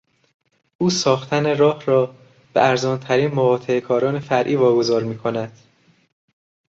[0.77, 2.15] او ساختن راه را
[2.53, 5.57] به ارزانترین مقاطعهکاران فرعی واگذار میکند.